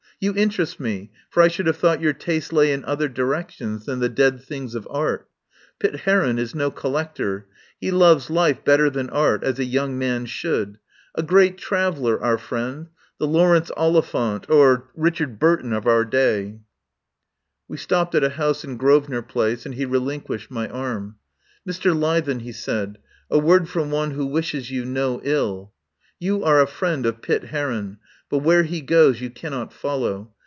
You 0.23 0.35
interest 0.35 0.79
me 0.79 1.09
for 1.31 1.41
I 1.41 1.47
should 1.47 1.65
have 1.65 1.77
thought 1.77 1.99
your 1.99 2.13
taste 2.13 2.53
lay 2.53 2.71
in 2.71 2.85
other 2.85 3.09
directions 3.09 3.85
than 3.87 4.01
the 4.01 4.07
dead 4.07 4.39
things 4.43 4.75
of 4.75 4.87
art. 4.91 5.27
Pitt 5.79 6.01
Heron 6.01 6.37
is 6.37 6.53
no 6.53 6.69
collector. 6.69 7.47
He 7.79 7.89
loves 7.89 8.29
life 8.29 8.63
better 8.63 8.91
than 8.91 9.09
art, 9.09 9.43
as 9.43 9.57
a 9.57 9.65
young 9.65 9.97
man 9.97 10.27
should. 10.27 10.77
A 11.15 11.23
great 11.23 11.57
traveller 11.57 12.23
our 12.23 12.37
friend— 12.37 12.89
the 13.19 13.25
Laurence 13.25 13.71
Oliphant 13.75 14.47
or 14.47 14.91
Richard 14.93 15.39
Burton 15.39 15.73
of 15.73 15.87
our 15.87 16.05
day." 16.05 16.59
109 16.59 16.59
THE 16.59 16.59
POWER 16.59 16.59
HOUSE 16.67 17.69
We 17.69 17.77
stopped 17.77 18.13
at 18.13 18.23
a 18.23 18.29
house 18.35 18.63
in 18.63 18.77
Grosvenor 18.77 19.23
Place, 19.23 19.65
and 19.65 19.73
he 19.73 19.85
relinquished 19.87 20.51
my 20.51 20.69
arm. 20.69 21.15
"Mr. 21.67 21.97
Leithen," 21.99 22.41
he 22.41 22.51
said, 22.51 22.99
"a 23.31 23.39
word 23.39 23.67
from 23.67 23.89
one 23.89 24.11
who 24.11 24.27
wishes 24.27 24.69
you 24.69 24.85
no 24.85 25.19
ill. 25.23 25.71
You 26.19 26.43
are 26.43 26.61
a 26.61 26.67
friend 26.67 27.07
of 27.07 27.23
Pitt 27.23 27.45
Heron, 27.45 27.97
but 28.29 28.37
where 28.37 28.63
he 28.63 28.79
goes 28.79 29.19
you 29.19 29.29
cannot 29.29 29.73
follow. 29.73 30.31